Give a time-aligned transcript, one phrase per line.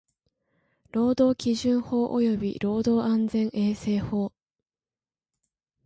[0.91, 4.31] 労働基準法及び労働安全衛生法